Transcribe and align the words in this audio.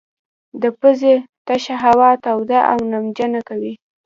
د 0.61 0.63
پزې 0.79 1.13
تشه 1.47 1.75
هوا 1.85 2.11
توده 2.23 2.59
او 2.71 2.77
نمجنه 2.91 3.39
کوي. 3.49 3.73